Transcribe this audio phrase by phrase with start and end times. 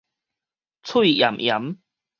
[0.81, 1.77] 碎鹽鹽